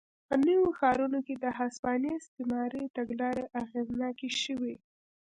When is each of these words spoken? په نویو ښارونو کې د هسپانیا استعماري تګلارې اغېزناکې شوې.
په 0.27 0.35
نویو 0.45 0.67
ښارونو 0.77 1.19
کې 1.27 1.35
د 1.37 1.45
هسپانیا 1.59 2.11
استعماري 2.21 2.85
تګلارې 2.97 3.43
اغېزناکې 3.61 4.29
شوې. 4.43 4.75